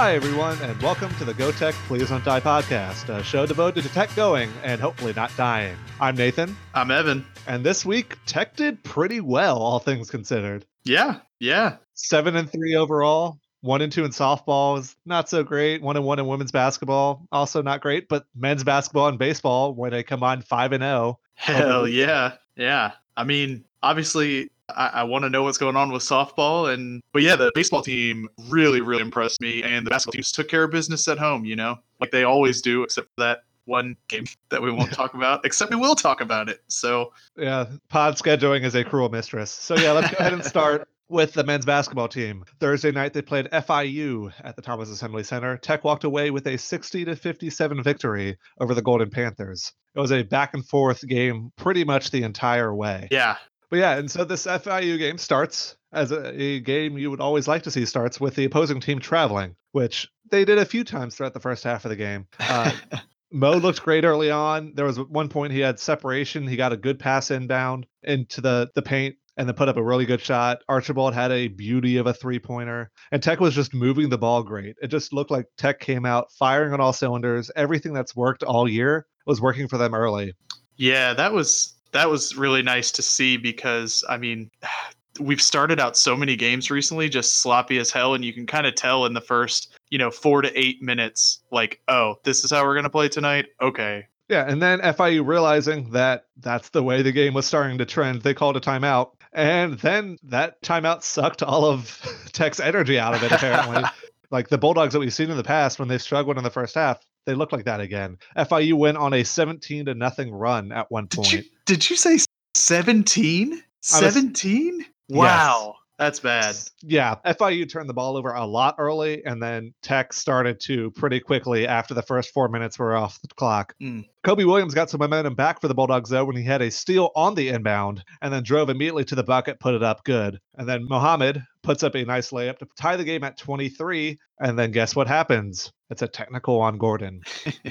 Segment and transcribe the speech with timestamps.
[0.00, 3.82] Hi, everyone, and welcome to the Go Tech Please Don't Die podcast, a show devoted
[3.82, 5.76] to tech going and hopefully not dying.
[6.00, 7.22] I'm Nathan, I'm Evan.
[7.46, 10.64] and this week tech did pretty well, all things considered.
[10.84, 11.76] Yeah, yeah.
[11.92, 13.40] Seven and three overall.
[13.60, 15.82] One and two in softball is not so great.
[15.82, 18.08] One and one in women's basketball, also not great.
[18.08, 22.92] But men's basketball and baseball, when they combined five and oh, zero, Hell yeah, yeah.
[23.18, 27.22] I mean, obviously, I, I want to know what's going on with softball, and but
[27.22, 30.70] yeah, the baseball team really, really impressed me, and the basketball teams took care of
[30.70, 31.44] business at home.
[31.44, 35.14] You know, like they always do, except for that one game that we won't talk
[35.14, 35.44] about.
[35.44, 36.60] Except we will talk about it.
[36.68, 39.50] So Yeah, pod scheduling is a cruel mistress.
[39.50, 42.44] So yeah, let's go ahead and start with the men's basketball team.
[42.60, 45.56] Thursday night they played FIU at the Thomas Assembly Center.
[45.56, 49.72] Tech walked away with a 60 to 57 victory over the Golden Panthers.
[49.94, 53.08] It was a back and forth game pretty much the entire way.
[53.10, 53.36] yeah,
[53.70, 57.48] But yeah, and so this FIU game starts as a, a game you would always
[57.48, 61.14] like to see starts with the opposing team traveling, which they did a few times
[61.14, 62.26] throughout the first half of the game.
[62.38, 62.72] Uh,
[63.32, 64.72] Mo looked great early on.
[64.74, 66.48] There was one point he had separation.
[66.48, 69.82] He got a good pass inbound into the the paint and then put up a
[69.82, 70.58] really good shot.
[70.68, 74.42] Archibald had a beauty of a three pointer, and Tech was just moving the ball
[74.42, 74.74] great.
[74.82, 77.52] It just looked like Tech came out firing on all cylinders.
[77.54, 80.34] Everything that's worked all year was working for them early.
[80.76, 81.14] yeah.
[81.14, 84.50] That was that was really nice to see because I mean.
[85.18, 88.66] We've started out so many games recently just sloppy as hell, and you can kind
[88.66, 92.50] of tell in the first, you know, four to eight minutes, like, oh, this is
[92.52, 93.46] how we're gonna play tonight.
[93.60, 97.84] Okay, Yeah, and then FIU realizing that that's the way the game was starting to
[97.84, 99.10] trend, they called a timeout.
[99.32, 102.00] And then that timeout sucked all of
[102.32, 103.82] Tech's energy out of it, apparently.
[104.30, 106.74] like the Bulldogs that we've seen in the past when they've struggled in the first
[106.74, 108.16] half, they look like that again.
[108.36, 111.32] FIU went on a 17 to nothing run at one Did point.
[111.32, 112.18] you did you say
[112.54, 113.52] 17?
[113.52, 114.84] I was- 17?
[115.08, 115.76] Wow.
[115.98, 116.56] That's bad.
[116.80, 121.20] Yeah, FIU turned the ball over a lot early, and then Tech started to pretty
[121.20, 123.74] quickly after the first four minutes were off the clock.
[123.82, 124.06] Mm.
[124.24, 127.10] Cobe Williams got some momentum back for the Bulldogs though when he had a steal
[127.16, 130.38] on the inbound and then drove immediately to the bucket, put it up good.
[130.56, 134.18] And then Mohammed puts up a nice layup to tie the game at 23.
[134.40, 135.72] And then guess what happens?
[135.88, 137.22] It's a technical on Gordon.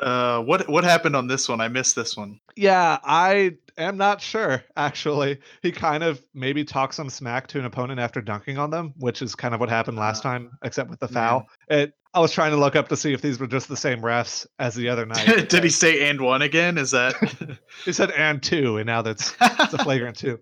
[0.00, 1.60] Uh what what happened on this one?
[1.60, 2.40] I missed this one.
[2.56, 5.38] Yeah, I am not sure, actually.
[5.62, 9.22] He kind of maybe talked some smack to an opponent after dunking on them, which
[9.22, 11.14] is kind of what happened last Uh, time, except with the man.
[11.14, 11.46] foul.
[11.68, 14.00] It I was trying to look up to see if these were just the same
[14.00, 15.26] refs as the other night.
[15.50, 16.78] Did he say and one again?
[16.78, 17.14] Is that
[17.84, 20.40] He said and two, and now that's it's a flagrant two.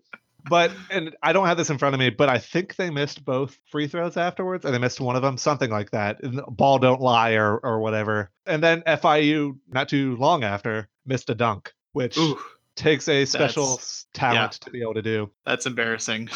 [0.49, 3.25] But and I don't have this in front of me, but I think they missed
[3.25, 6.23] both free throws afterwards, and they missed one of them, something like that.
[6.23, 8.31] And ball don't lie or or whatever.
[8.47, 12.39] And then FIU, not too long after, missed a dunk, which Ooh,
[12.77, 15.29] takes a special That's- talent to be able to do.
[15.45, 16.29] that's embarrassing.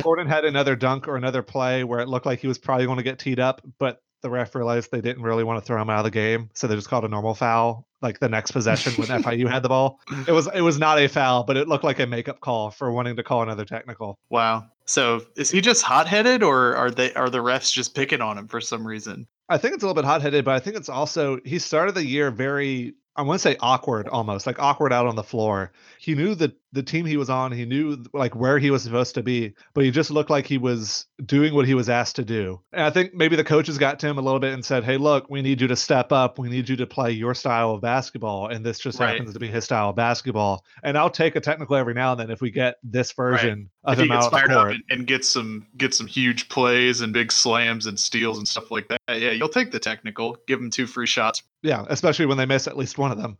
[0.00, 2.98] Gordon had another dunk or another play where it looked like he was probably going
[2.98, 5.88] to get teed up, but the ref realized they didn't really want to throw him
[5.88, 7.86] out of the game, so they just called a normal foul.
[8.02, 11.06] Like the next possession when FIU had the ball, it was it was not a
[11.06, 14.18] foul, but it looked like a makeup call for wanting to call another technical.
[14.30, 14.66] wow.
[14.88, 18.38] So is he just hot headed or are they are the refs just picking on
[18.38, 19.26] him for some reason?
[19.48, 21.94] I think it's a little bit hot headed, but I think it's also he started
[21.94, 25.72] the year very I want to say awkward almost, like awkward out on the floor.
[25.98, 29.14] He knew the the team he was on, he knew like where he was supposed
[29.14, 32.24] to be, but he just looked like he was doing what he was asked to
[32.24, 32.60] do.
[32.72, 34.96] And I think maybe the coaches got to him a little bit and said, "Hey,
[34.96, 36.38] look, we need you to step up.
[36.38, 39.12] We need you to play your style of basketball." And this just Right.
[39.12, 40.64] happens to be his style of basketball.
[40.82, 43.98] And I'll take a technical every now and then if we get this version of
[43.98, 47.30] if him out fired up and, and gets some get some huge plays and big
[47.32, 50.36] slams and steals and stuff like that, yeah, you'll take the technical.
[50.46, 51.42] Give him two free shots.
[51.62, 53.38] Yeah, especially when they miss at least one of them.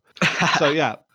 [0.58, 0.96] so yeah.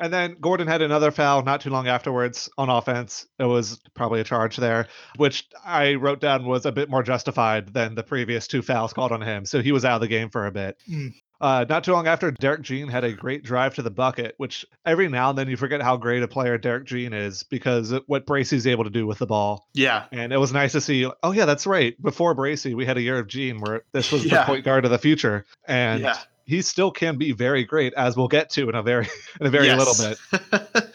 [0.00, 3.26] And then Gordon had another foul not too long afterwards on offense.
[3.38, 7.74] It was probably a charge there, which I wrote down was a bit more justified
[7.74, 9.44] than the previous two fouls called on him.
[9.44, 10.78] So he was out of the game for a bit.
[10.90, 11.14] Mm.
[11.40, 14.66] Uh, not too long after, Derric Jean had a great drive to the bucket, which
[14.84, 18.04] every now and then you forget how great a player Derric Jean is because of
[18.06, 19.66] what Bracey's able to do with the ball.
[19.72, 22.00] yeah, And it was nice to see, oh, yeah, that's right.
[22.02, 24.90] Before Bracey, we had a year of Jean where this was the point guard of
[24.90, 25.46] the future.
[25.66, 26.18] And yeah.
[26.50, 29.08] He still can be very great, as we'll get to in a very
[29.40, 30.94] in a very little bit.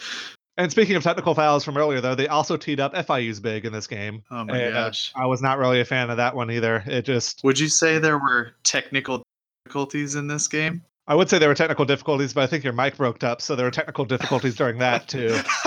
[0.58, 3.74] And speaking of technical fouls from earlier, though, they also teed up FIU's big in
[3.74, 4.22] this game.
[4.30, 5.12] oh my And, uh, gosh.
[5.14, 6.82] I was not really a fan of that one either.
[6.86, 9.22] It just Would you say there were technical
[9.66, 10.80] difficulties in this game?
[11.06, 13.54] I would say there were technical difficulties, but I think your mic broke up, so
[13.54, 15.38] there were technical difficulties during that too.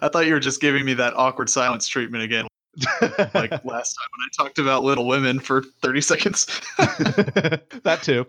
[0.00, 2.46] I thought you were just giving me that awkward silence treatment again,
[3.34, 6.46] like last time when I talked about Little Women for 30 seconds.
[6.78, 8.26] that too.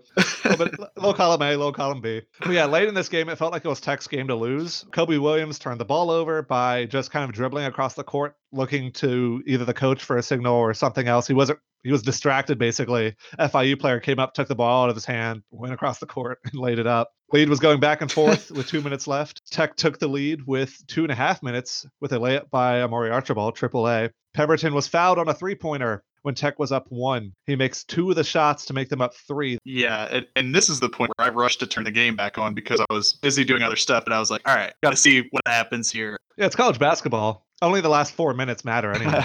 [0.56, 2.22] but low column A, low column B.
[2.40, 4.84] But yeah, late in this game, it felt like it was Tech's game to lose.
[4.90, 8.92] Cobe Williams turned the ball over by just kind of dribbling across the court looking
[8.92, 11.26] to either the coach for a signal or something else.
[11.26, 13.14] He wasn't he was distracted basically.
[13.38, 16.38] FIU player came up, took the ball out of his hand, went across the court
[16.44, 17.10] and laid it up.
[17.32, 19.42] Lead was going back and forth with two minutes left.
[19.50, 23.12] Tech took the lead with two and a half minutes with a layup by Amorie
[23.12, 24.10] Archibald, triple A.
[24.34, 27.32] Pemberton was fouled on a three pointer when Tech was up one.
[27.46, 29.58] He makes two of the shots to make them up three.
[29.64, 32.38] Yeah, and, and, this is the point where I rushed to turn the game back
[32.38, 34.90] on because I was busy doing other stuff, and I was like, all right, got
[34.90, 36.16] to see what happens here.
[36.36, 37.46] Yeah, it's college basketball.
[37.64, 39.24] Only the last four minutes matter anyway.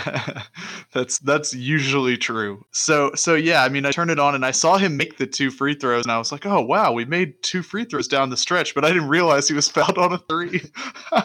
[0.94, 2.64] that's that's usually true.
[2.72, 5.28] So so yeah, I mean, I turned it on and I saw him make the
[5.28, 8.30] two free throws, and I was like, oh wow, we made two free throws down
[8.30, 10.62] the stretch, but I didn't realize he was fouled on a three.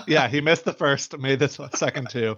[0.08, 2.36] yeah, he missed the first, made the second two.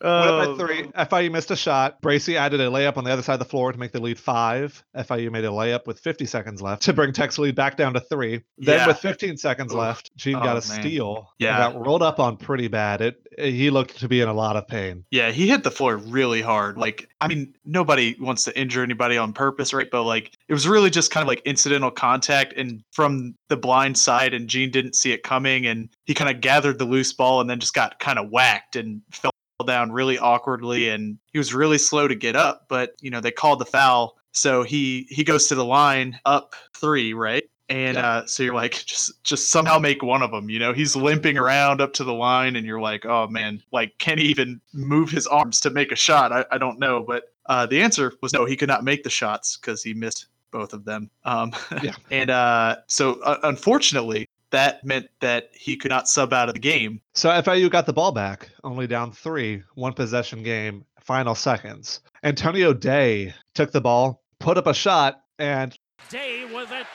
[0.00, 0.56] Oh.
[0.56, 0.84] three.
[0.84, 2.00] FIU missed a shot.
[2.00, 4.18] Bracey added a layup on the other side of the floor to make the lead
[4.18, 4.82] five.
[4.96, 8.00] FIU made a layup with 50 seconds left to bring Tech's lead back down to
[8.00, 8.42] three.
[8.58, 8.86] Then yeah.
[8.86, 9.78] with 15 seconds Oof.
[9.78, 10.80] left, Jean oh, got a man.
[10.80, 11.28] steal.
[11.38, 13.00] Yeah, got rolled up on pretty bad.
[13.00, 15.04] It he looked to be in a lot of pain.
[15.10, 16.76] Yeah, he hit the floor really hard.
[16.76, 19.90] Like, I mean, nobody wants to injure anybody on purpose, right?
[19.90, 23.98] But like, it was really just kind of like incidental contact and from the blind
[23.98, 27.40] side, and Jean didn't see it coming, and he kind of gathered the loose ball
[27.40, 29.32] and then just got kind of whacked and fell
[29.66, 32.66] down really awkwardly, and he was really slow to get up.
[32.68, 34.16] But you know, they called the foul.
[34.32, 37.44] So he he goes to the line up three, right?
[37.68, 38.08] And yeah.
[38.08, 40.72] uh, so you're like just just somehow make one of them you know?
[40.72, 43.62] He's limping around up to the line and you're like oh man.
[43.72, 46.32] Like can he even move his arms to make a shot?
[46.32, 49.10] I, I don't know but uh, the answer was no he could not make the
[49.10, 51.10] shots because he missed both of them.
[51.24, 51.94] Um, yeah.
[52.10, 56.60] and uh, so uh, unfortunately that meant that he could not sub out of the
[56.60, 57.00] game.
[57.14, 62.00] So fiu got the ball back only down three one possession game final seconds.
[62.22, 65.78] Antonio Daye took the ball put up a shot and
[66.08, 66.86] day with it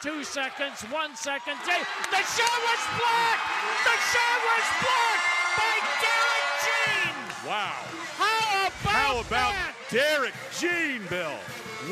[0.00, 1.56] Two seconds, one second.
[1.64, 3.46] The shot was blocked!
[3.82, 5.26] The shot was blocked
[5.58, 7.14] by Derric Jean!
[7.48, 7.82] Wow.
[8.16, 9.74] How about How about that?
[9.90, 11.34] Derric Jean, Bill?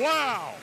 [0.01, 0.55] Wow.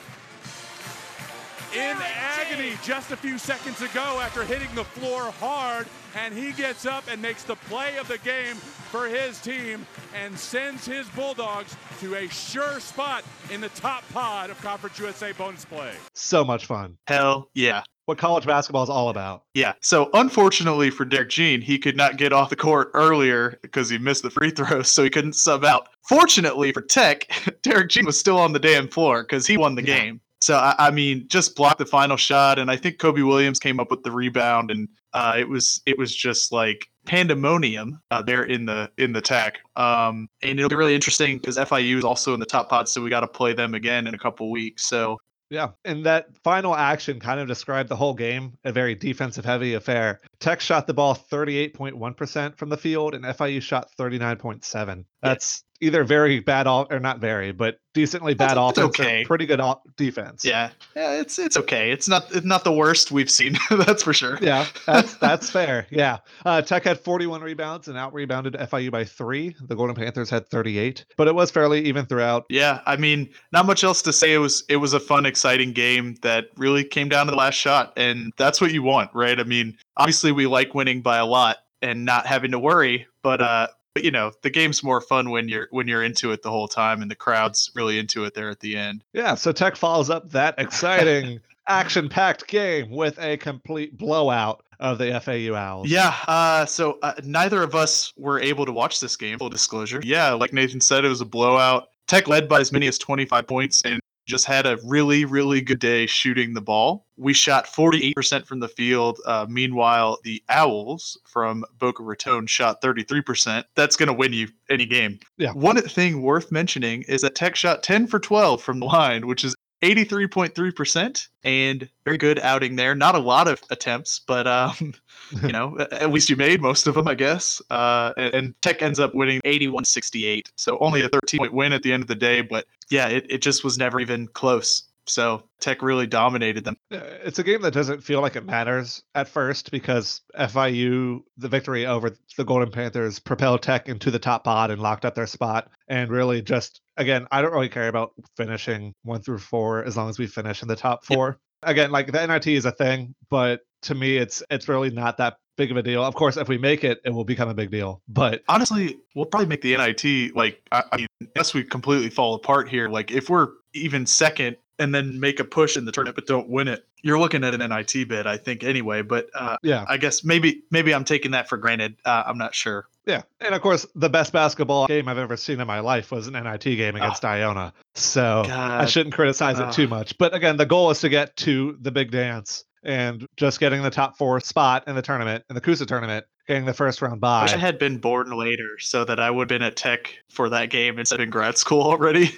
[1.74, 6.86] In agony just a few seconds ago after hitting the floor hard and he gets
[6.86, 9.84] up and makes the play of the game for his team
[10.14, 15.32] and sends his Bulldogs to a sure spot in the top pod of Conference USA
[15.32, 15.94] bonus play.
[16.12, 16.96] So much fun.
[17.08, 17.82] Hell yeah.
[18.04, 19.42] What college basketball is all about.
[19.54, 19.72] Yeah.
[19.80, 23.98] So unfortunately for Derric Jean, he could not get off the court earlier because he
[23.98, 25.88] missed the free throws, so he couldn't sub out.
[26.08, 27.26] Fortunately for Tech,
[27.64, 29.98] Derric Jean was still on the damn floor because he won the yeah.
[29.98, 30.20] game.
[30.44, 33.80] So I, I, mean, just blocked the final shot, and I think Cobe Williams came
[33.80, 38.42] up with the rebound, and uh, it was it was just like pandemonium uh, there
[38.42, 39.60] in the in the tech.
[39.76, 43.00] Um, and it'll be really interesting because FIU is also in the top pod, so
[43.00, 44.84] we got to play them again in a couple weeks.
[44.84, 45.16] So
[45.48, 49.72] yeah, and that final action kind of described the whole game, a very defensive heavy
[49.72, 50.20] affair.
[50.40, 55.04] Tech shot the ball 38.1% from the field and FIU shot 39.7.
[55.22, 59.24] That's either very bad all or not very, but decently bad it's, offense, okay.
[59.24, 59.60] pretty good
[59.96, 60.44] defense.
[60.44, 61.92] Yeah, yeah, it's it's okay.
[61.92, 63.56] It's not it's not the worst we've seen.
[63.70, 64.38] that's for sure.
[64.40, 65.86] Yeah, that's that's fair.
[65.90, 69.54] Yeah, uh, Tech had 41 rebounds and out rebounded FIU by three.
[69.60, 72.46] The Golden Panthers had 38, but it was fairly even throughout.
[72.48, 74.32] Yeah, I mean, not much else to say.
[74.34, 77.54] It was it was a fun, exciting game that really came down to the last
[77.54, 79.38] shot, and that's what you want, right?
[79.38, 83.42] I mean, obviously we like winning by a lot and not having to worry, but
[83.42, 86.50] uh, but you know the game's more fun when you're when you're into it the
[86.50, 89.76] whole time and the crowd's really into it there at the end yeah so tech
[89.76, 95.88] follows up that exciting action-packed game with a complete blowout of the FAU Owls.
[95.88, 99.38] Yeah, uh, so uh, neither of us were able to watch this game.
[99.38, 100.00] Full disclosure.
[100.04, 101.88] Yeah, like Nathan said, it was a blowout.
[102.06, 105.78] Tech led by as many as 25 points, and just had a really, really good
[105.78, 107.06] day shooting the ball.
[107.16, 109.20] We shot 48% from the field.
[109.26, 113.64] Uh, meanwhile, the Owls from Boca Raton shot 33%.
[113.74, 115.20] That's going to win you any game.
[115.36, 115.52] Yeah.
[115.52, 119.44] One thing worth mentioning is that Tech shot 10 for 12 from the line, which
[119.44, 119.54] is
[119.84, 122.94] 83.3% and very good outing there.
[122.94, 124.94] Not a lot of attempts, but um,
[125.42, 127.60] you know, at least you made most of them, I guess.
[127.70, 130.50] Uh, and, and, Tech ends up winning 81-68.
[130.56, 133.26] So only a 13 point win at the end of the day, but yeah, it,
[133.28, 134.84] it just was never even close.
[135.06, 136.76] So Tech really dominated them.
[136.90, 141.84] It's a game that doesn't feel like it matters at first because FIU, the victory
[141.84, 145.70] over the Golden Panthers, propelled Tech into the top pod and locked up their spot.
[145.88, 150.08] And really, just again, I don't really care about finishing one through four as long
[150.08, 151.38] as we finish in the top four.
[151.62, 151.70] Yeah.
[151.70, 155.36] Again, like the NIT is a thing, but to me, it's it's really not that
[155.56, 156.04] big of a deal.
[156.04, 158.02] Of course, if we make it, it will become a big deal.
[158.08, 162.34] But honestly, we'll probably make the NIT like I, I mean, unless we completely fall
[162.34, 162.88] apart here.
[162.88, 166.48] Like if we're even second and then make a push in the tournament but don't
[166.48, 169.02] win it, you're looking at an NIT bid, I think, anyway.
[169.02, 169.84] But uh, Yeah.
[169.88, 171.96] I guess maybe maybe I'm taking that for granted.
[172.04, 172.88] Uh, I'm not sure.
[173.06, 173.22] Yeah.
[173.40, 176.32] And of course, the best basketball game I've ever seen in my life was an
[176.32, 177.72] NIT game against Iona.
[177.94, 180.16] So I shouldn't criticize it too much.
[180.16, 183.90] But again, the goal is to get to the big dance and just getting the
[183.90, 187.42] top four spot in the tournament, in the C-USA tournament, getting the first round I
[187.44, 190.48] wish I had been born later so that I would have been at Tech for
[190.50, 192.30] that game instead of in grad school already.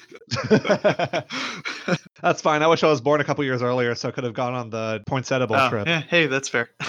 [2.22, 2.62] That's fine.
[2.62, 4.70] I wish I was born a couple years earlier so I could have gone on
[4.70, 5.86] the Poinsettia Bowl Oh, trip.
[5.86, 6.70] yeah, hey, that's fair.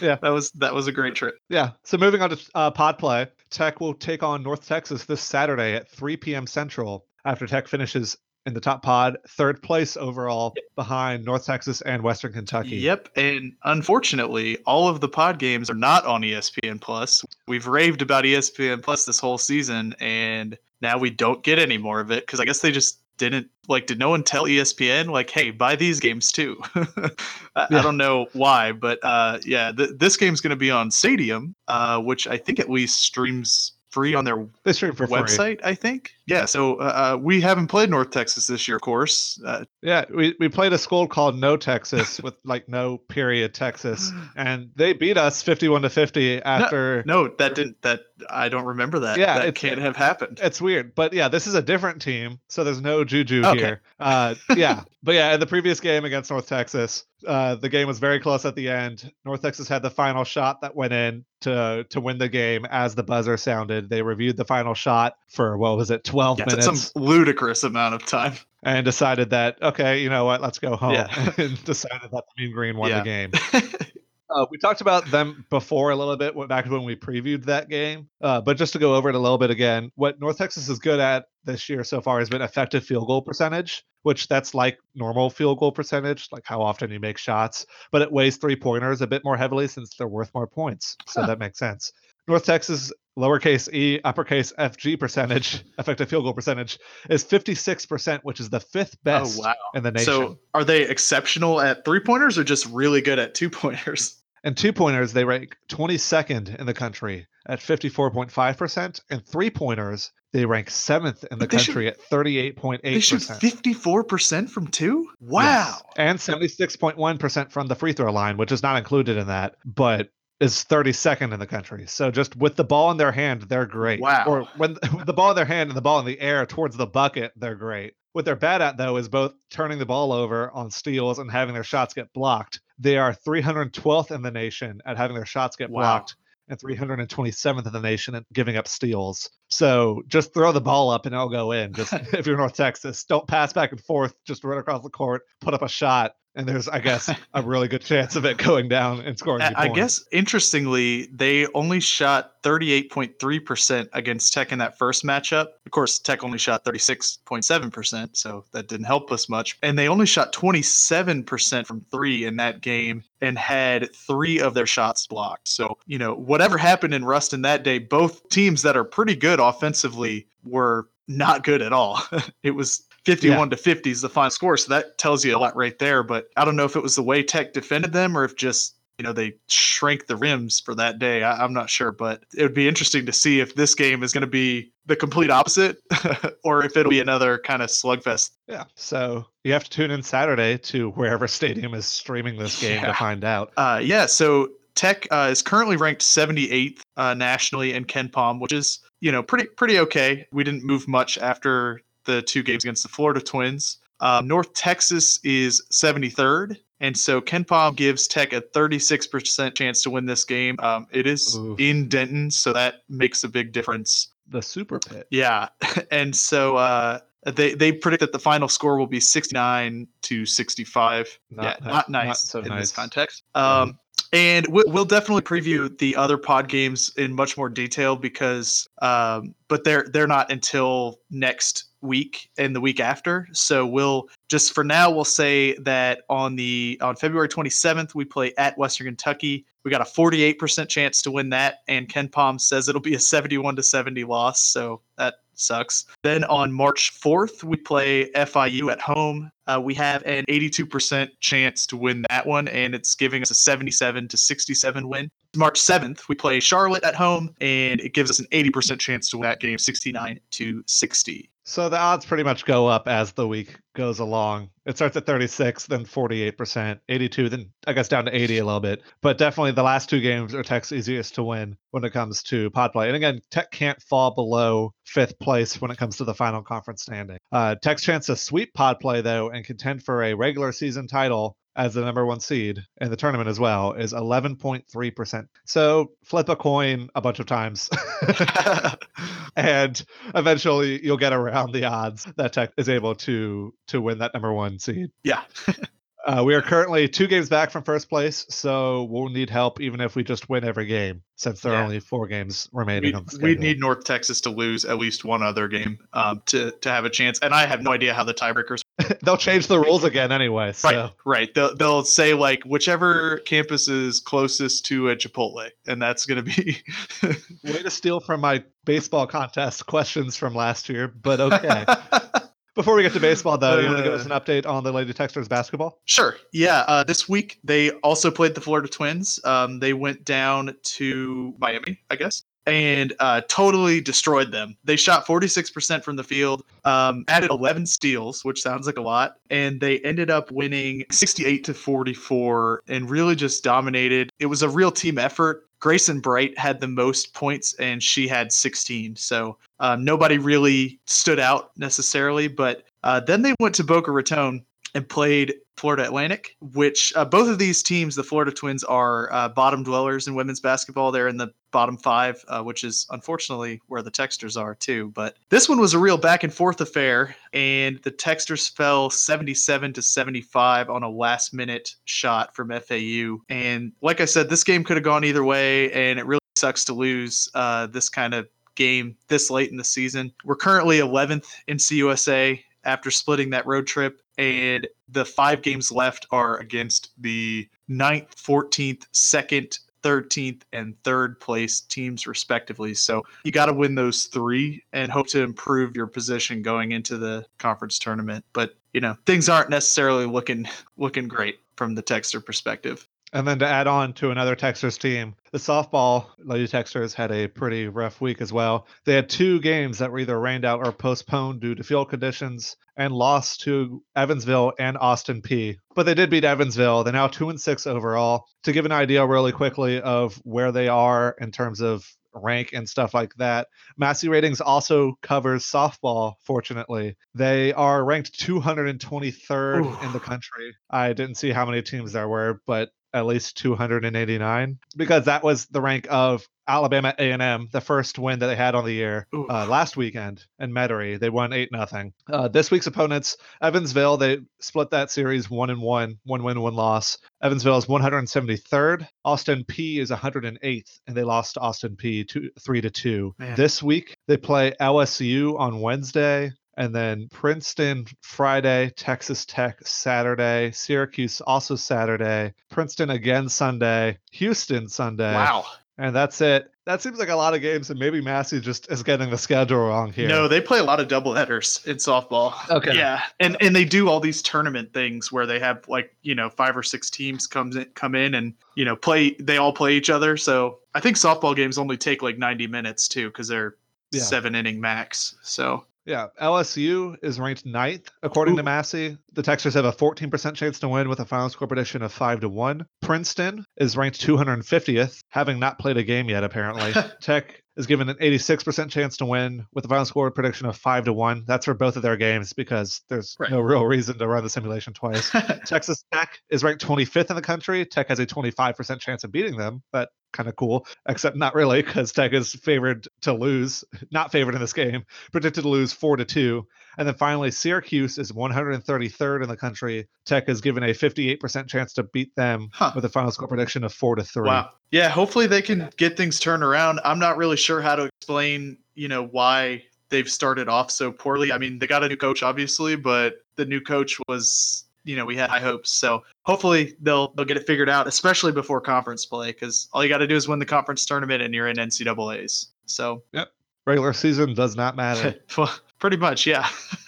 [0.00, 0.16] Yeah.
[0.20, 1.36] that was that was a great trip.
[1.48, 1.70] Yeah.
[1.84, 5.74] So moving on to uh, pod play, Tech will take on North Texas this Saturday
[5.74, 6.44] at 3 p.m.
[6.48, 8.16] Central after Tech finishes
[8.46, 12.76] in the top pod, third place overall behind North Texas and Western Kentucky.
[12.76, 17.24] Yep, and unfortunately, all of the pod games are not on ESPN Plus.
[17.46, 22.00] We've raved about ESPN Plus this whole season, and now we don't get any more
[22.00, 23.86] of it because I guess they just didn't like.
[23.86, 26.60] Did no one tell ESPN like, "Hey, buy these games too"?
[26.74, 30.90] I, I don't know why, but uh, yeah, th- this game's going to be on
[30.90, 35.16] Stadium, uh, which I think at least streams free on their They stream for free.
[35.20, 35.60] website.
[35.62, 36.12] I think.
[36.26, 39.40] Yeah, so uh, uh, we haven't played North Texas this year, of course.
[39.44, 44.10] Uh, Yeah, we, we played a school called No Texas with like no period Texas,
[44.36, 47.02] and they beat us 51 to 50 after.
[47.06, 47.82] No, that didn't.
[47.82, 49.18] That I don't remember that.
[49.18, 50.40] Yeah, that it's- can't have happened.
[50.42, 53.58] It's weird, but yeah, this is a different team, so there's no juju Okay.
[53.58, 53.82] here.
[54.00, 57.98] Uh, yeah, but yeah, in the previous game against North Texas, uh, the game was
[57.98, 59.12] very close at the end.
[59.24, 62.94] North Texas had the final shot that went in to to win the game as
[62.94, 63.88] the buzzer sounded.
[63.90, 67.62] They reviewed the final shot for what was it, 12 Yeah, it's minutes, some ludicrous
[67.64, 68.34] amount of time.
[68.62, 71.32] and decided that okay, you know what, let's go home, Yeah.
[71.38, 72.98] and decided that the Mean Green won Yeah.
[72.98, 73.30] the game.
[74.34, 77.68] Uh, we talked about them before a little bit w- back when we previewed that
[77.68, 80.68] game, uh, but just to go over it a little bit again, what North Texas
[80.68, 84.54] is good at this year so far has been effective field goal percentage, which that's
[84.54, 88.56] like normal field goal percentage, like how often you make shots, but it weighs three
[88.56, 90.96] pointers a bit more heavily since they're worth more points.
[91.08, 91.26] So Huh.
[91.28, 91.92] that makes sense.
[92.28, 96.78] North Texas lowercase e uppercase FG percentage, effective field goal percentage,
[97.10, 99.54] is 56%, which is the fifth best oh wow!
[99.74, 100.12] in the nation.
[100.12, 104.21] So are they exceptional at three pointers or just really good at two pointers?
[104.44, 109.00] And two pointers, they rank 22nd in the country at 54.5%.
[109.10, 113.40] And three pointers, they rank seventh in the they should- country at They shoot 38.8%.
[113.40, 115.08] fifty-four percent from two.
[115.20, 115.30] Yes.
[115.30, 115.76] Wow!
[115.96, 120.08] And 76.1% from the free throw line, which is not included in that, but
[120.40, 121.86] is 32nd in the country.
[121.86, 124.00] So just with the ball in their hand, they're great.
[124.00, 124.24] Wow.
[124.26, 126.76] Or when with the ball in their hand and the ball in the air towards
[126.76, 127.94] the bucket, they're great.
[128.12, 131.54] What they're bad at though is both turning the ball over on steals and having
[131.54, 132.60] their shots get blocked.
[132.82, 135.82] They are 312th in the nation at having their shots get Wow.
[135.82, 136.16] blocked
[136.48, 139.30] and 327th in the nation at giving up steals.
[139.52, 141.72] So just throw the ball up and it'll go in.
[141.72, 144.14] Just if you're North Texas, don't pass back and forth.
[144.24, 147.68] Just run across the court, put up a shot, and there's, I guess, a really
[147.68, 149.42] good chance of it going down and scoring.
[149.42, 155.48] I, I guess interestingly, they only shot 38.3% against Tech in that first matchup.
[155.66, 159.58] Of course, Tech only shot 36.7%, so that didn't help us much.
[159.62, 164.66] And they only shot 27% from three in that game and had three of their
[164.66, 165.48] shots blocked.
[165.48, 169.38] So, you know, whatever happened in Ruston that day, both teams that are pretty good
[169.42, 172.00] offensively were not good at all.
[172.42, 174.56] it was 51 to 50 is the final score.
[174.56, 176.02] So that tells you a lot right there.
[176.02, 178.76] But I don't know if it was the way Tech defended them or if just,
[178.98, 181.24] you know, they shrank the rims for that day.
[181.24, 181.90] I, I'm not sure.
[181.90, 184.94] But it would be interesting to see if this game is going to be the
[184.94, 185.78] complete opposite
[186.44, 188.30] or if it'll be another kind of slugfest.
[188.46, 188.64] Yeah.
[188.76, 192.94] So you have to tune in Saturday to wherever stadium is streaming this game to
[192.94, 193.52] find out.
[193.56, 194.06] Uh, yeah.
[194.06, 199.22] So Tech uh, is currently ranked 78th uh, nationally in KenPom, which is, you know,
[199.22, 200.26] pretty, pretty okay.
[200.30, 203.78] We didn't move much after the two games against the Florida Twins.
[203.98, 206.56] Um, North Texas is 73rd.
[206.78, 210.56] And so KenPom gives Tech a 36% chance to win this game.
[210.60, 211.58] Um, it is Oof.
[211.60, 214.08] in Denton, so that makes a big difference.
[214.28, 215.08] The Super Pit.
[215.10, 215.48] Yeah.
[215.90, 221.18] And so uh, they, they predict that the final score will be 69 to 65.
[221.30, 222.60] Not yeah, not not nice so in nice.
[222.60, 223.24] this context.
[223.34, 223.78] Um,
[224.12, 229.34] and we- we'll definitely preview the other pod games in much more detail because, um,
[229.48, 233.26] but they're they're not until next week and the week after.
[233.32, 238.32] So we'll just for now we'll say that on the on February 27th we play
[238.36, 239.46] at Western Kentucky.
[239.64, 243.56] We got a 48% chance to win that, and KenPom says it'll be a 71
[243.56, 244.42] to 70 loss.
[244.42, 245.86] So that sucks.
[246.02, 249.30] Then on March 4th we play FIU at home.
[249.46, 253.34] Uh, we have an 82% chance to win that one, and it's giving us a
[253.34, 255.10] 77 to 67 win.
[255.34, 259.18] March 7th, we play Charlotte at home, and it gives us an 80% chance to
[259.18, 261.30] win that game, 69 to 60.
[261.44, 264.50] So the odds pretty much go up as the week goes along.
[264.64, 268.60] It starts at 36, then 48%, 82, then I guess down to 80 a little
[268.60, 268.82] bit.
[269.00, 272.50] But definitely the last two games are Tech's easiest to win when it comes to
[272.50, 272.86] pod play.
[272.86, 276.82] And again, Tech can't fall below fifth place when it comes to the final conference
[276.82, 277.18] standing.
[277.32, 281.36] Uh, Tech's chance to sweep pod play, though, and contend for a regular season title
[281.56, 285.26] as the number one seed in the tournament as well is 11.3%.
[285.44, 287.68] So flip a coin a bunch of times.
[289.36, 289.82] and
[290.14, 294.32] eventually you'll get around the odds that Tech is able to to win that number
[294.32, 294.90] one seed.
[295.02, 295.22] Yeah.
[296.06, 299.80] Uh, we are currently two games back from first place, so we'll need help even
[299.80, 301.60] if we just win every game, since there Yeah.
[301.60, 303.28] are only four games remaining We, on the schedule.
[303.28, 306.84] we need North Texas to lose at least one other game um, to to have
[306.84, 307.20] a chance.
[307.20, 308.62] And I have no idea how the tiebreakers.
[309.02, 310.52] They'll change the rules again anyway.
[310.54, 311.34] So Right, right.
[311.34, 316.42] They'll they'll say like whichever campus is closest to a Chipotle, and that's going to
[316.42, 316.56] be.
[317.44, 321.64] way to steal from my baseball contest questions from last year, but okay.
[322.54, 324.72] Before we get to baseball, though, you want to give us an update on the
[324.72, 325.80] Lady Techsters basketball?
[325.86, 326.16] Sure.
[326.32, 326.64] Yeah.
[326.68, 329.18] Uh, this week they also played the Florida Twins.
[329.24, 334.56] Um, they went down to Miami, I guess, and uh, totally destroyed them.
[334.64, 339.16] They shot 46% from the field, um, added 11 steals, which sounds like a lot,
[339.30, 344.10] and they ended up winning 68 to 44 and really just dominated.
[344.18, 345.48] It was a real team effort.
[345.62, 348.96] Grayson Bright had the most points and she had 16.
[348.96, 352.26] So um, nobody really stood out necessarily.
[352.26, 357.28] But uh, then they went to Boca Raton and played Florida Atlantic, which uh, both
[357.28, 360.90] of these teams, the Florida Twins, are uh, bottom dwellers in women's basketball.
[360.90, 364.90] They're in the bottom five, uh, which is unfortunately where the Techsters are too.
[364.94, 369.72] But this one was a real back and forth affair, and the Techsters fell 77
[369.74, 373.18] to 75 on a last minute shot from FAU.
[373.28, 376.64] And like I said, this game could have gone either way, and it really sucks
[376.64, 380.12] to lose uh, this kind of game this late in the season.
[380.24, 386.06] We're currently 11th in CUSA after splitting that road trip, and the five games left
[386.10, 392.74] are against the 9th, 14th, 2nd, 13th, and third place teams, respectively.
[392.74, 396.98] So you got to win those three and hope to improve your position going into
[396.98, 398.24] the conference tournament.
[398.32, 402.86] But you know things aren't necessarily looking looking great from the Techster perspective.
[403.12, 407.28] And then to add on to another Techsters team, the softball Lady Techsters had a
[407.28, 408.66] pretty rough week as well.
[408.84, 412.56] They had two games that were either rained out or postponed due to field conditions
[412.76, 415.56] and lost to Evansville and Austin Peay.
[415.74, 416.84] But they did beat Evansville.
[416.84, 418.24] They're now two and six overall.
[418.44, 422.68] To give an idea really quickly of where they are in terms of rank and
[422.68, 423.48] stuff like that.
[423.76, 426.96] Massey Ratings also covers softball, fortunately.
[427.14, 429.86] They are ranked 223rd Ooh.
[429.86, 430.54] in the country.
[430.70, 435.46] I didn't see how many teams there were, but at least 289 because that was
[435.46, 439.46] the rank of Alabama A&M, the first win that they had on the year uh,
[439.46, 440.98] last weekend in Metairie.
[440.98, 441.92] They won eight nothing.
[442.10, 446.54] Uh, this week's opponents, Evansville, they split that series one and one, one win, one
[446.54, 446.98] loss.
[447.22, 448.86] Evansville is 173rd.
[449.04, 453.14] Austin Peay is 108th, and they lost to Austin Peay two, three to two.
[453.18, 453.36] Man.
[453.36, 456.32] This week they play LSU on Wednesday.
[456.56, 465.14] And then Princeton Friday, Texas Tech Saturday, Syracuse also Saturday, Princeton again Sunday, Houston Sunday.
[465.14, 465.44] Wow.
[465.78, 466.50] And that's it.
[466.66, 469.56] That seems like a lot of games, and maybe Massey just is getting the schedule
[469.58, 470.06] wrong here.
[470.06, 472.34] No, they play a lot of double headers in softball.
[472.50, 472.76] Okay.
[472.76, 476.30] Yeah, and and they do all these tournament things where they have like you know
[476.30, 479.16] five or six teams comes in, come in and you know play.
[479.18, 480.16] They all play each other.
[480.16, 483.56] So I think softball games only take like ninety minutes too because they're
[483.90, 484.02] Yeah.
[484.02, 485.16] seven inning max.
[485.22, 488.98] So Yeah, LSU is ranked ninth according to Massey.
[489.14, 492.20] The Texans have a 14% chance to win with a final score prediction of five
[492.20, 492.66] to one.
[492.80, 496.22] Princeton is ranked 250th, having not played a game yet.
[496.24, 500.56] Apparently, Tech is given an 86% chance to win with a final score prediction of
[500.56, 501.24] five to one.
[501.26, 503.30] That's for both of their games because there's Right.
[503.30, 505.10] no real reason to run the simulation twice.
[505.46, 507.66] Texas Tech is ranked 25th in the country.
[507.66, 509.62] Tech has a 25% chance of beating them.
[509.72, 514.34] That kind of cool, except not really because Tech is favored to lose, not favored
[514.34, 516.46] in this game, predicted to lose four to two.
[516.78, 519.88] And then finally, Syracuse is 133rd in the country.
[520.06, 522.72] Tech is given a 58% chance to beat them Huh.
[522.74, 524.28] with a final score prediction of four to three.
[524.28, 524.88] wow, yeah.
[524.88, 526.80] Hopefully they can get things turned around.
[526.84, 531.30] I'm not really sure how to explain you know why they've started off so poorly.
[531.32, 535.04] I mean they got a new coach obviously, but the new coach was you know
[535.04, 535.70] we had high hopes.
[535.70, 539.88] So hopefully they'll they'll get it figured out, especially before conference play, because all you
[539.88, 542.48] got to do is win the conference tournament and you're in NCAA's.
[542.66, 543.32] So yep,
[543.66, 545.14] Regular season does not matter.
[545.38, 546.48] well, pretty much, yeah.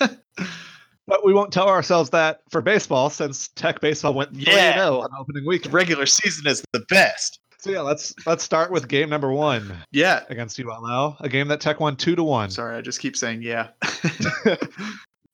[1.07, 4.74] but we won't tell ourselves that for baseball since Tech baseball went 3 Yeah.
[4.74, 5.72] 0 on opening week.
[5.72, 7.40] Regular season is the best.
[7.59, 10.24] So yeah, let's let's start with game number one Yeah.
[10.28, 12.50] against ULL, a game that Tech won two to one.
[12.50, 13.68] Sorry, I just keep saying yeah.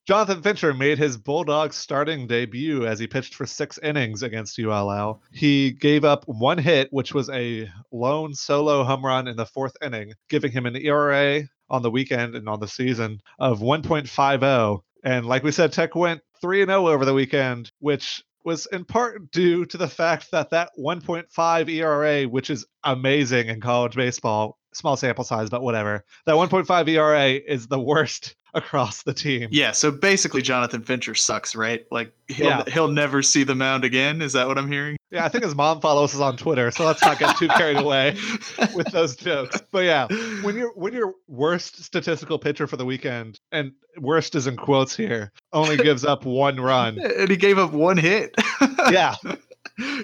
[0.07, 5.21] Jonathan Fincher made his Bulldogs starting debut as he pitched for six innings against ULL.
[5.31, 9.77] He gave up one hit, which was a lone solo home run in the fourth
[9.79, 14.81] inning, giving him an ERA on the weekend and on the season of 1.50.
[15.03, 19.31] And like we said, Tech went 3 0 over the weekend, which was in part
[19.31, 24.97] due to the fact that that 1.5 ERA, which is amazing in college baseball, small
[24.97, 29.47] sample size, but whatever, that 1.5 ERA is the worst across the team.
[29.51, 31.85] yeah, so basically Jonathan Fincher sucks, right?
[31.91, 32.63] Like he'll Yeah.
[32.67, 34.21] he'll never see the mound again.
[34.21, 34.97] Is that what I'm hearing?
[35.09, 37.77] Yeah, I think his mom follows us on Twitter, so let's not get too carried
[37.77, 38.15] away
[38.75, 39.61] with those jokes.
[39.71, 40.07] But yeah,
[40.41, 44.95] when you're when your worst statistical pitcher for the weekend, and worst is in quotes
[44.95, 46.97] here, only gives up one run.
[47.17, 48.35] and he gave up one hit.
[48.91, 49.15] Yeah,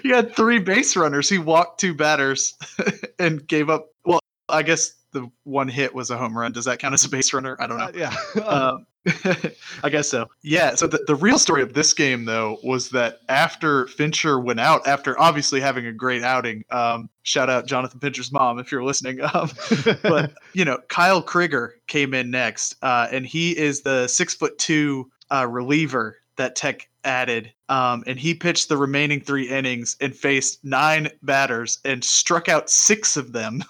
[0.02, 1.28] he had three base runners.
[1.28, 2.54] He walked two batters
[3.18, 3.88] and gave up.
[4.04, 6.52] Well, I guess the one hit was a home run.
[6.52, 7.56] Does that count as a base runner?
[7.60, 7.84] I don't know.
[7.84, 8.16] uh, yeah.
[8.44, 8.86] Um,
[9.82, 10.26] I guess so.
[10.42, 10.74] Yeah.
[10.74, 14.86] So the, the real story of this game, though, was that after Fincher went out,
[14.86, 19.20] after obviously having a great outing, um, shout out Jonathan Fincher's mom if you're listening.
[19.22, 19.50] Um,
[20.02, 24.58] but you know, Kyle Krieger came in next, uh, and he is the six foot
[24.58, 27.52] two uh, reliever that Tech added.
[27.68, 32.70] Um, and he pitched the remaining three innings and faced nine batters and struck out
[32.70, 33.62] six of them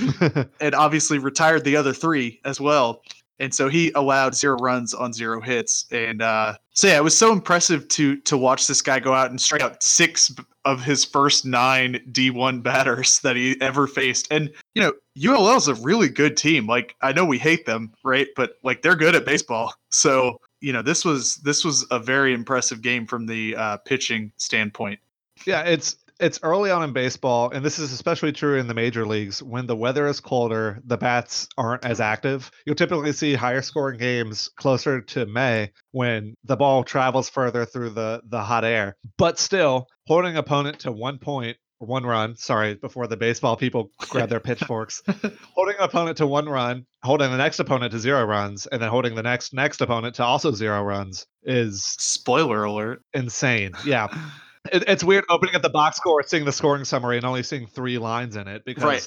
[0.60, 3.02] and obviously retired the other three as well.
[3.38, 5.86] And so he allowed zero runs on zero hits.
[5.90, 9.30] And uh, so yeah, it was so impressive to to watch this guy go out
[9.30, 10.32] and strike out six
[10.64, 14.28] of his first nine D1 batters that he ever faced.
[14.30, 16.66] And you know, ULL is a really good team.
[16.66, 18.28] Like I know we hate them, right?
[18.36, 19.74] But like they're good at baseball.
[19.90, 24.30] So you know, this was this was a very impressive game from the uh, pitching
[24.36, 25.00] standpoint.
[25.44, 29.04] yeah, it's it's early on in baseball, and this is especially true in the major
[29.04, 29.42] leagues.
[29.42, 32.50] When the weather is colder, the bats aren't as active.
[32.64, 37.90] You'll typically see higher scoring games closer to May when the ball travels further through
[37.90, 38.96] the the hot air.
[39.18, 42.36] But still, holding opponent to one point one run.
[42.36, 45.02] Sorry, before the baseball people grab their pitchforks.
[45.54, 48.88] holding an opponent to one run, holding the next opponent to zero runs, and then
[48.88, 53.02] holding the next next opponent to also zero runs is Spoiler alert.
[53.12, 53.72] insane.
[53.84, 54.06] Yeah.
[54.70, 57.66] It, it's weird opening up the box score, seeing the scoring summary, and only seeing
[57.66, 59.06] three lines in it because Right.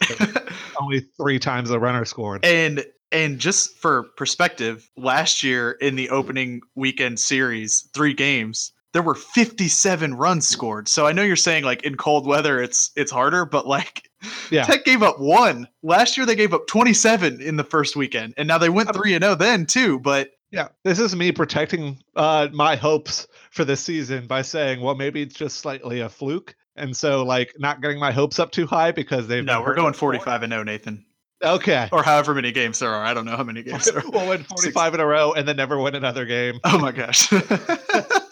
[0.82, 2.44] only three times the runner scored.
[2.46, 9.02] and and just for perspective, last year in the opening weekend series, three games, there
[9.04, 10.88] were 57 runs scored.
[10.90, 14.10] So I know you're saying like in cold weather it's it's harder, but like
[14.50, 14.64] Yeah.
[14.64, 15.68] Tech gave up one.
[15.84, 18.34] Last year they gave up 27 in the first weekend.
[18.38, 22.00] And now they went 3 and 0 then too, but Yeah, this is me protecting
[22.16, 26.56] uh, my hopes for this season by saying, well, maybe it's just slightly a fluke,
[26.76, 29.94] and so like not getting my hopes up too high because they've no, we're going.
[29.94, 31.06] 45 and 0, Nathan.
[31.44, 33.04] Okay, Or however many games there are.
[33.04, 34.10] I don't know how many games there are.
[34.10, 36.60] we'll win 45 in a row and then never win another game.
[36.64, 37.30] Oh my gosh.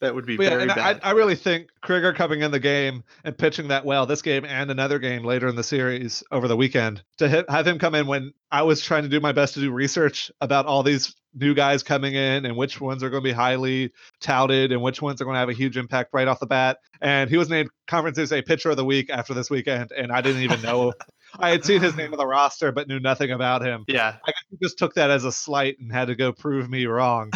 [0.00, 0.98] that would be But yeah, very and I.
[1.02, 4.70] I really think Krieger coming in the game and pitching that well, this game and
[4.70, 8.06] another game later in the series over the weekend, to hit, have him come in
[8.06, 11.54] when I was trying to do my best to do research about all these new
[11.54, 15.20] guys coming in and which ones are going to be highly touted and which ones
[15.20, 16.78] are going to have a huge impact right off the bat.
[17.00, 20.20] And he was named Conference USA Pitcher of the Week after this weekend, and I
[20.20, 20.92] didn't even know.
[21.38, 23.84] I had seen his name on the roster, but knew nothing about him.
[23.88, 24.16] yeah.
[24.26, 27.30] I just took that as a slight and had to go prove me wrong.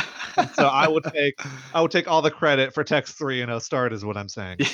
[0.55, 1.35] So I would take
[1.75, 4.29] I would take all the credit for Text three and 0 start is what I'm
[4.29, 4.59] saying.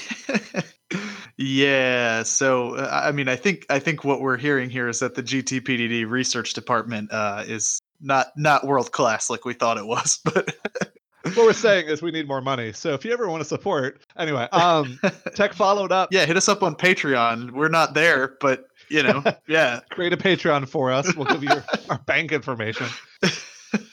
[1.37, 5.14] yeah so uh, i mean i think i think what we're hearing here is that
[5.14, 10.18] the gtpdd research department uh, is not not world class like we thought it was
[10.24, 10.54] but
[11.35, 12.72] what we're saying is we need more money.
[12.72, 14.98] So if you ever want to support, anyway, um,
[15.35, 16.09] Tech followed up.
[16.12, 20.16] yeah hit us up on patreon we're not there but you know yeah Create a
[20.16, 21.14] Patreon for us.
[21.14, 22.87] We'll give you your, our bank information.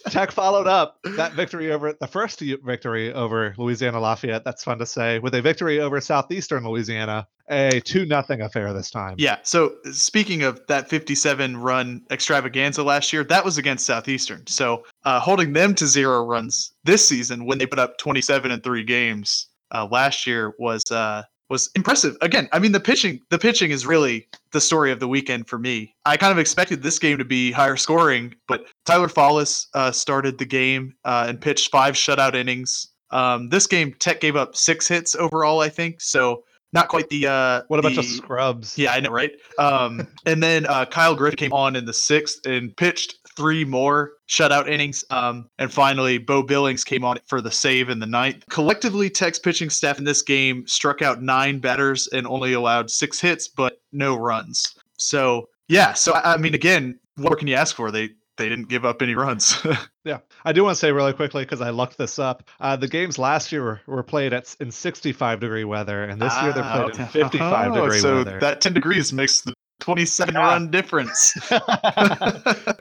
[0.09, 4.43] Tech followed up that victory over the first victory over Louisiana Lafayette.
[4.43, 5.19] That's fun to say.
[5.19, 9.15] With a victory over Southeastern Louisiana, a two nothing affair this time.
[9.17, 14.83] yeah so speaking of that 57 run extravaganza last year that was against southeastern so
[15.05, 18.83] uh, holding them to zero runs this season when they put up 27 in three
[18.83, 22.15] games uh, last year was uh, was impressive.
[22.21, 25.57] Again, I mean the pitching the pitching is really the story of the weekend for
[25.59, 25.95] me.
[26.05, 30.37] I kind of expected this game to be higher scoring, but Tyler Fallis uh, started
[30.37, 32.87] the game uh, and pitched five shutout innings.
[33.11, 36.01] Um, this game, Tech gave up six hits overall, I think.
[36.01, 38.77] So not quite the uh, What a bunch of the- scrubs.
[38.77, 39.31] yeah, I know, right?
[39.57, 44.13] Um, and then uh, Kyle Griffin came on in the sixth and pitched three more
[44.27, 45.05] shutout innings.
[45.11, 48.43] Um, and finally, Bo Billings came on for the save in the ninth.
[48.49, 53.21] Collectively, Tech's pitching staff in this game struck out nine batters and only allowed six
[53.21, 54.75] hits, but no runs.
[54.97, 57.91] So yeah, so I mean, again, what can you ask for?
[57.91, 59.65] They they didn't give up any runs.
[60.03, 62.43] yeah, I do want to say really quickly because I looked this up.
[62.59, 66.33] Uh, the games last year were, were, played at in 65 degree weather, and this
[66.33, 67.03] ah, year they're played okay.
[67.03, 68.39] in 55 oh, degree so weather.
[68.39, 70.41] So that 10 degrees makes the 27 yeah.
[70.41, 71.33] run difference.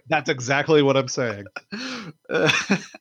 [0.09, 1.45] That's exactly what I'm saying.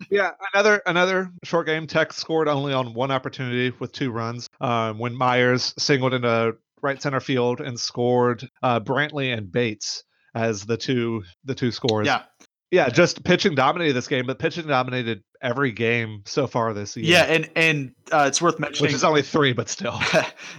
[0.10, 1.88] yeah, another another short game.
[1.88, 4.49] Tech scored only on one opportunity with two runs.
[4.62, 10.03] Um, when Myers singled into right center field and scored uh, Brantley and Bates
[10.36, 12.08] as the two the two scores.
[12.08, 12.23] Yeah.
[12.71, 17.05] Yeah, just pitching dominated this game, but pitching dominated every game so far this year.
[17.05, 19.97] Yeah, and and uh, it's worth mentioning, which is only three, but still,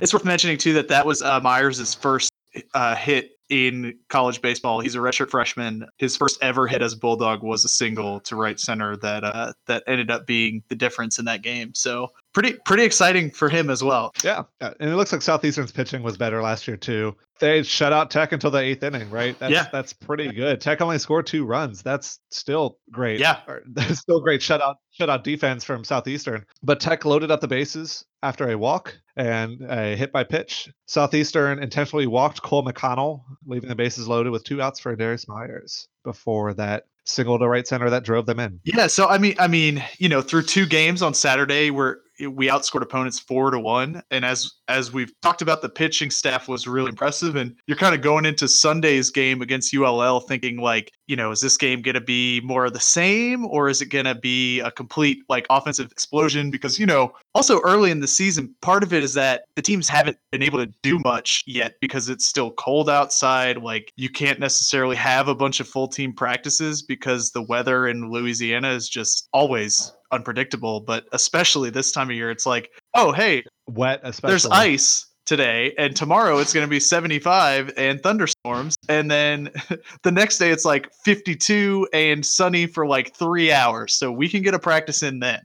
[0.01, 2.31] it's worth mentioning too that that was uh, Myers' first
[2.75, 4.81] uh, hit in college baseball.
[4.81, 5.87] He's a redshirt freshman.
[5.99, 9.53] His first ever hit as a Bulldog was a single to right center that uh,
[9.67, 11.73] that ended up being the difference in that game.
[11.75, 14.13] So pretty pretty exciting for him as well.
[14.25, 17.17] Yeah, and it looks like Southeastern's pitching was better last year too.
[17.39, 19.39] They shut out Tech until the eighth inning, right?
[19.39, 20.61] That's, yeah, that's pretty good.
[20.61, 21.83] Tech only scored two runs.
[21.83, 23.21] That's still great.
[23.21, 26.45] Yeah, that's still great shutout shutout defense from Southeastern.
[26.63, 30.69] But Tech loaded up the bases after a walk and a hit by pitch.
[30.87, 35.89] Southeastern intentionally walked Cole McConnell, leaving the bases loaded with two outs for Darius Myers
[36.05, 38.61] before that single to right center that drove them in.
[38.65, 42.49] Yeah, so I mean, I mean, you know, through two games on Saturday, we're we
[42.49, 44.03] outscored opponents four to one.
[44.11, 47.37] And as as we've talked about, the pitching staff was really impressive.
[47.37, 51.41] And you're kind of going into Sunday's game against ULL thinking like, you know, is
[51.41, 54.61] this game going to be more of the same, or is it going to be
[54.61, 56.51] a complete like offensive explosion?
[56.51, 59.89] Because you know, also early in the season, part of it is that the teams
[59.89, 63.59] haven't been able to do much yet because it's still cold outside.
[63.59, 68.11] Like you can't necessarily have a bunch of full team practices because the weather in
[68.11, 73.45] Louisiana is just always unpredictable, but especially this time of year, it's like, oh, hey,
[73.69, 74.31] wet, especially.
[74.31, 78.77] There's ice today, and tomorrow it's going to be 75 and thunderstorms.
[78.89, 79.51] And then
[80.03, 83.95] the next day it's like 52 and sunny for like three hours.
[83.95, 85.43] So we can get a practice in then.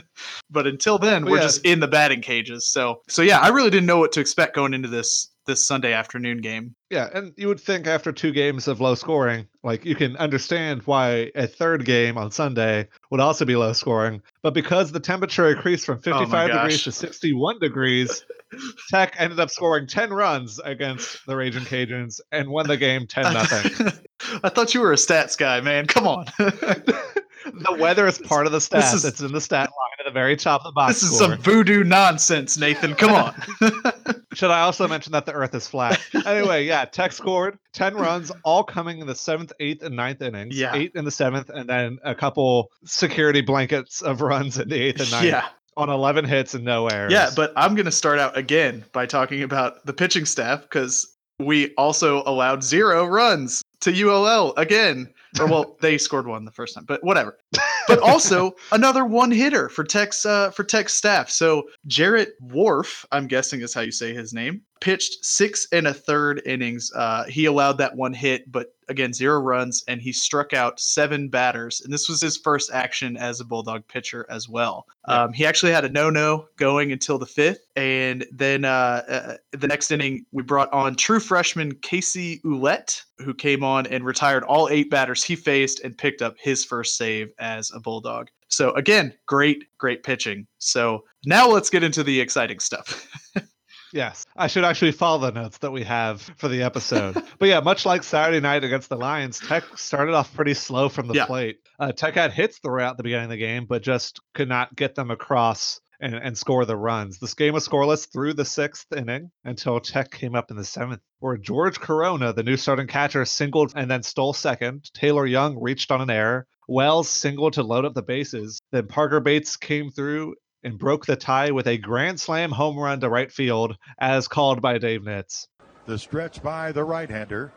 [0.50, 1.42] but until then, oh, we're yeah.
[1.44, 2.68] just in the batting cages.
[2.68, 5.92] So, so yeah, I really didn't know what to expect going into this this Sunday
[5.92, 6.76] afternoon game.
[6.90, 10.82] Yeah, and you would think after two games of low scoring, like you can understand
[10.82, 14.22] why a third game on Sunday would also be low scoring.
[14.42, 18.24] But because the temperature increased from 55 oh degrees to 61 degrees,
[18.90, 23.32] Tech ended up scoring 10 runs against the Raging Cajuns and won the game 10
[23.32, 23.88] nothing.
[24.44, 25.86] I thought you were a stats guy, man.
[25.86, 26.26] Come on.
[26.38, 28.94] the weather is part of the stats.
[28.94, 31.00] Is, it's in the stat line at the very top of the box.
[31.00, 31.30] This is score.
[31.30, 32.94] some voodoo nonsense, Nathan.
[32.94, 34.19] Come on.
[34.32, 36.00] Should I also mention that the Earth is flat?
[36.24, 40.56] Anyway, yeah, Tech scored ten runs, all coming in the seventh, eighth, and ninth innings.
[40.56, 44.80] Yeah, eight in the seventh, and then a couple security blankets of runs in the
[44.80, 45.26] eighth and ninth.
[45.26, 45.48] Yeah.
[45.76, 47.12] On 11 hits and no errors.
[47.12, 51.16] Yeah, but I'm going to start out again by talking about the pitching staff because
[51.38, 55.08] we also allowed zero runs to ULL again.
[55.38, 57.38] Or well, they scored one the first time, but whatever.
[57.86, 61.30] But also another one hitter for Tech's uh, for Tech's staff.
[61.30, 65.94] So Jarrett Wharf, I'm guessing is how you say his name, pitched six and a
[65.94, 66.90] third innings.
[66.94, 71.28] Uh, he allowed that one hit, but again, zero runs, and he struck out seven
[71.28, 71.80] batters.
[71.80, 74.86] And this was his first action as a Bulldog pitcher as well.
[75.08, 75.22] Yeah.
[75.22, 77.60] Um, he actually had a no no going until the fifth.
[77.76, 83.32] And then uh, uh, the next inning, we brought on true freshman Casey Ouellette, who
[83.32, 87.32] came on and retired all eight batters he faced and picked up his first save
[87.38, 88.28] as a Bulldog.
[88.48, 90.46] So again, great, great pitching.
[90.58, 93.06] So now let's get into the exciting stuff.
[93.92, 97.14] Yes, I should actually follow the notes that we have for the episode.
[97.38, 101.08] but yeah, much like Saturday night against the Lions, Tech started off pretty slow from
[101.08, 101.26] the yeah.
[101.26, 101.58] plate.
[101.78, 104.94] Uh, Tech had hits throughout the beginning of the game, but just could not get
[104.94, 107.18] them across and, and score the runs.
[107.18, 111.02] This game was scoreless through the sixth inning until Tech came up in the seventh,
[111.18, 114.90] where George Corona, the new starting catcher, singled and then stole second.
[114.94, 116.46] Taylor Young reached on an error.
[116.68, 118.60] Wells singled to load up the bases.
[118.70, 123.00] Then Parker Bates came through and broke the tie with a grand slam home run
[123.00, 125.46] to right field, as called by Dave Nitz.
[125.86, 127.52] The stretch by the right hander.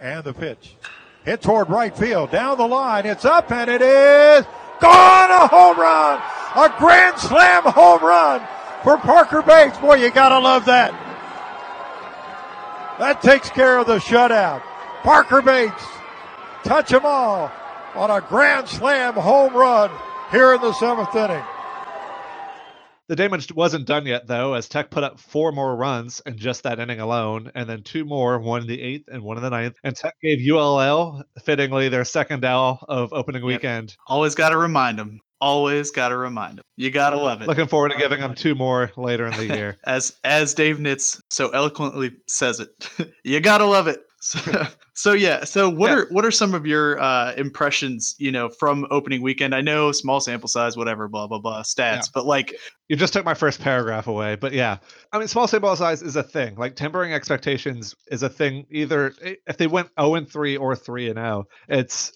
[0.00, 0.76] And the pitch.
[1.24, 2.30] Hit toward right field.
[2.30, 3.06] Down the line.
[3.06, 4.44] It's up and it is
[4.80, 5.30] gone.
[5.30, 6.20] A home run.
[6.54, 8.40] A grand slam home run
[8.82, 9.78] for Parker Bates.
[9.78, 10.92] Boy, you gotta love that.
[12.98, 14.62] That takes care of the shutout.
[15.02, 15.84] Parker Bates,
[16.62, 17.50] touch them all
[17.94, 19.90] on a grand slam home run
[20.32, 21.44] here in the seventh inning.
[23.08, 26.62] The damage wasn't done yet, though, as Tech put up four more runs in just
[26.62, 29.50] that inning alone, and then two more, one in the eighth and one in the
[29.50, 29.74] ninth.
[29.84, 33.46] And Tech gave ULL, fittingly, their second L of opening Yep.
[33.46, 33.96] weekend.
[34.06, 35.20] Always got to remind them.
[35.42, 36.64] Always got to remind them.
[36.76, 37.48] You got to love it.
[37.48, 39.76] Looking forward to giving them two more later in the year.
[39.84, 42.70] as as Dave Nitz so eloquently says it,
[43.24, 44.00] you gotta love it.
[44.24, 45.44] So, so yeah.
[45.44, 45.96] So what Yeah.
[45.96, 48.14] are what are some of your uh, impressions?
[48.18, 49.54] You know, from opening weekend.
[49.54, 51.76] I know small sample size, whatever, blah blah blah, stats.
[51.76, 52.00] Yeah.
[52.14, 52.54] But like,
[52.88, 54.78] You just took my first paragraph away, but yeah.
[55.12, 56.54] I mean, small sample size is a thing.
[56.54, 58.64] Like tempering expectations is a thing.
[58.70, 59.12] Either
[59.46, 62.12] if they went 0 and 3 or 3 and 0, it's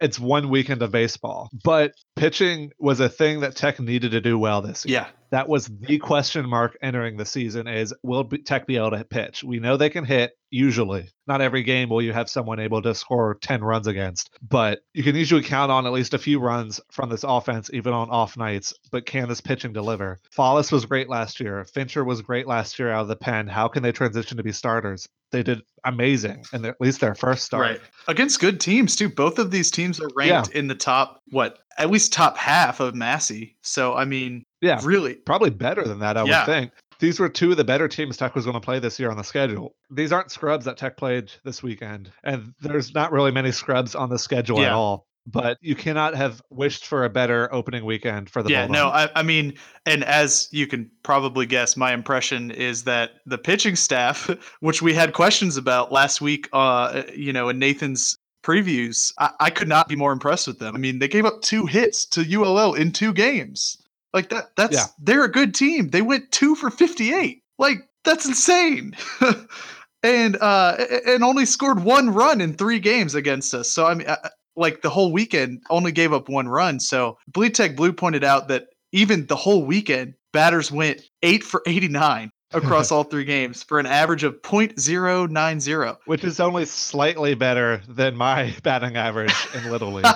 [0.00, 1.50] it's one weekend of baseball.
[1.62, 5.00] But pitching was a thing that Tech needed to do well this year.
[5.00, 9.04] yeah, That was the question mark entering the season: is will Tech be able to
[9.04, 9.44] pitch?
[9.44, 10.32] We know they can hit.
[10.48, 14.80] Usually, not every game will you have someone able to score ten runs against, but
[14.94, 18.10] you can usually count on at least a few runs from this offense, even on
[18.10, 18.74] off nights.
[18.90, 20.18] But can this pitching deliver?
[20.36, 21.64] Follis was great last year.
[21.64, 23.46] Fincher was great last year out of the pen.
[23.46, 25.08] How can they transition to be starters?
[25.30, 27.62] They did amazing, and at least their first start.
[27.62, 27.80] right.
[28.08, 29.08] Against good teams too.
[29.08, 32.96] Both of these teams are ranked in the top what at least top half of
[32.96, 33.56] Massey.
[33.62, 36.40] So I mean, Yeah, really, probably better than that, I Yeah.
[36.40, 36.72] would think.
[37.00, 39.16] These were two of the better teams Tech was going to play this year on
[39.16, 39.74] the schedule.
[39.90, 44.10] These aren't scrubs that Tech played this weekend, and there's not really many scrubs on
[44.10, 45.06] the schedule at all.
[45.26, 49.10] But you cannot have wished for a better opening weekend for the yeah, no, I,
[49.14, 54.30] I mean, and as you can probably guess, my impression is that the pitching staff,
[54.60, 59.50] which we had questions about last week, uh, you know, in Nathan's previews, I, I
[59.50, 60.74] could not be more impressed with them.
[60.74, 63.76] I mean, they gave up two hits to ULL in two games.
[64.12, 64.84] Like that, that's Yeah.
[65.00, 65.88] they're a good team.
[65.90, 67.42] They went two for fifty-eight.
[67.58, 68.96] Like that's insane.
[70.02, 73.70] and uh, and only scored one run in three games against us.
[73.70, 76.80] So I mean, I- like the whole weekend only gave up one run.
[76.80, 81.62] So Bleed Tech Blue pointed out that even the whole weekend, batters went eight for
[81.66, 85.96] 89 across all three games for an average of 0.090.
[86.06, 90.06] which is only slightly better than my batting average in Little League.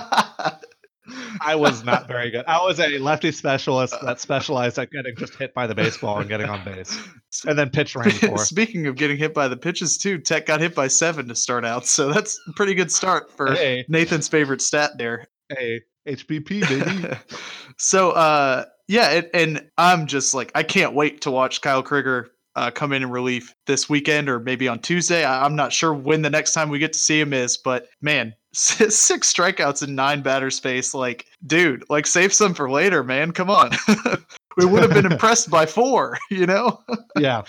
[1.41, 2.45] I was not very good.
[2.47, 6.27] I was a lefty specialist that specialized at getting just hit by the baseball and
[6.29, 6.97] getting on base,
[7.45, 8.37] and then pitch ran for.
[8.45, 11.65] Speaking of getting hit by the pitches, too, Tech got hit by seven to start
[11.65, 11.85] out.
[11.85, 15.27] So that's a pretty good start for Hey, Nathan's favorite stat there.
[15.49, 17.15] hey, HBP baby.
[17.77, 22.29] so uh yeah and, and i'm just like i can't wait to watch kyle krieger
[22.55, 25.93] uh, come in in relief this weekend or maybe on tuesday I, i'm not sure
[25.93, 29.95] when the next time we get to see him is but man six strikeouts in
[29.95, 33.71] nine batter space like dude like save some for later man come on
[34.57, 36.79] we would have been impressed by four you know
[37.19, 37.43] yeah.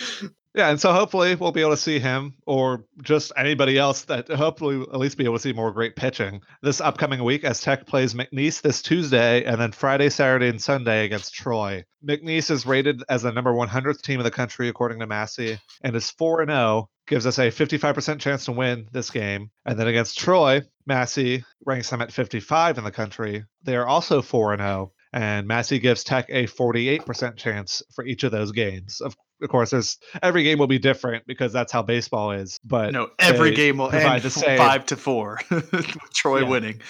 [0.56, 4.26] Yeah, and so hopefully we'll be able to see him or just anybody else that
[4.26, 7.60] hopefully we'll at least be able to see more great pitching this upcoming week as
[7.60, 11.84] Tech plays McNeese this Tuesday and then Friday, Saturday, and Sunday against Troy.
[12.08, 15.94] McNeese is rated as the number 100th team in the country according to Massey and
[15.94, 19.50] is 4 and 0, gives us a 55% chance to win this game.
[19.64, 23.44] And then against Troy, Massey ranks them at 55 in the country.
[23.62, 28.22] They are also 4 and 0 and Massey gives Tech a 48% chance for each
[28.24, 29.00] of those games.
[29.00, 32.58] Of, of course, there's every game will be different because that's how baseball is.
[32.64, 35.38] But no every game will end the same- five to four
[36.14, 36.48] troy Yeah.
[36.48, 36.80] winning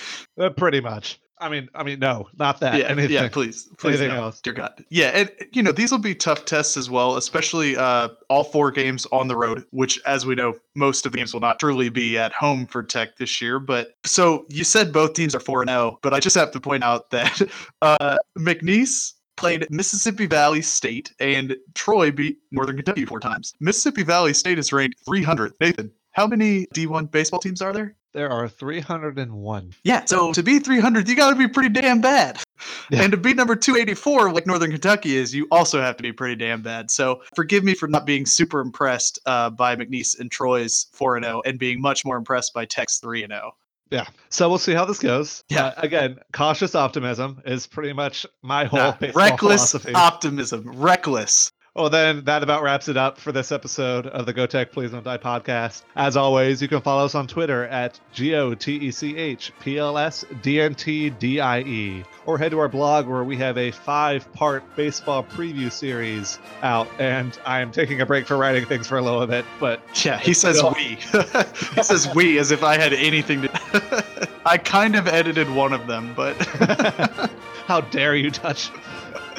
[0.41, 1.21] uh, pretty much.
[1.39, 2.79] I mean, I mean, no, not that.
[2.79, 3.11] yeah, anything.
[3.11, 4.25] yeah, please, please, anything no.
[4.25, 4.41] else.
[4.41, 8.09] Dear God, yeah, and you know these will be tough tests as well, especially uh,
[8.31, 11.41] all four games on the road, which, as we know, most of the games will
[11.41, 13.59] not truly be at home for Tech this year.
[13.59, 16.61] But so you said both teams are four and zero, but I just have to
[16.61, 17.43] point out that
[17.83, 23.53] uh, McNeese played Mississippi Valley State and Troy beat Northern Kentucky four times.
[23.61, 25.53] Mississippi Valley State is ranked 300th.
[25.61, 27.95] Nathan, how many D1 baseball teams are there?
[28.17, 29.75] There are 301.
[29.85, 32.43] Yeah, so to be 300, you got to be pretty damn bad.
[32.91, 33.03] Yeah.
[33.03, 36.35] And to be number 284, like Northern Kentucky is, you also have to be pretty
[36.37, 36.91] damn bad.
[36.91, 41.43] So forgive me for not being super impressed uh, by McNeese and Troy's 4 0
[41.45, 43.53] and being much more impressed by Tech's 3 0.
[43.91, 44.07] Yeah.
[44.31, 45.45] So we'll see how this goes.
[45.51, 45.67] Yeah.
[45.67, 49.93] Uh, again, cautious optimism is pretty much my whole baseball reckless philosophy.
[49.93, 50.73] optimism.
[50.75, 51.53] Reckless.
[51.77, 54.93] Well, then that about wraps it up for this episode of the Go Tech Please
[54.93, 55.83] Don't Die podcast.
[55.95, 59.53] As always, you can follow us on Twitter at G O T E C H
[59.61, 63.25] P L S D N T D I E, or head to our blog where
[63.25, 66.89] we have a five part baseball preview series out.
[66.99, 70.17] And I am taking a break for writing things for a little bit, but Yeah,
[70.19, 70.95] he says still- we.
[71.75, 74.29] he says we as if I had anything to.
[74.47, 76.37] I kind of edited one of them, but
[77.67, 78.71] how dare you touch.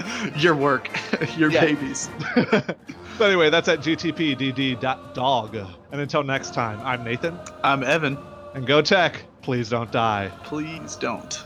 [0.37, 0.89] your work,
[1.37, 1.61] your Yeah.
[1.61, 2.09] babies.
[2.35, 2.77] but
[3.21, 5.55] anyway, that's at gtpdd.dog.
[5.91, 8.17] And until next time, I'm Nathan, I'm Evan.
[8.53, 10.31] and Go Tech, please don't die.
[10.43, 11.43] Please don't.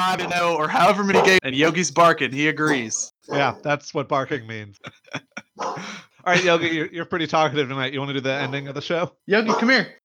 [0.00, 1.40] 45 and 0 or however many games.
[1.42, 2.32] And Yogi's barking.
[2.32, 3.12] He agrees.
[3.28, 4.78] Yeah, that's what barking means.
[5.58, 5.76] All
[6.26, 7.92] right, Yogi, you're, you're pretty talkative tonight.
[7.92, 9.12] You want to do the ending of the show?
[9.26, 9.96] Yogi, come here.